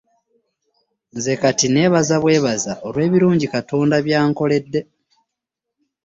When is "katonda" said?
3.55-3.95